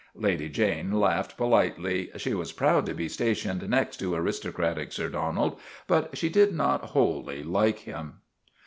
[0.15, 2.09] Lady Jane laughed politely.
[2.17, 6.81] She was proud to be stationed next to aristocratic Sir Donald; but she did not
[6.85, 8.13] wholly like him.